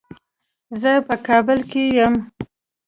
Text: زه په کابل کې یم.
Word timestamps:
زه 0.81 0.91
په 1.07 1.15
کابل 1.27 1.59
کې 1.71 1.83
یم. 1.97 2.13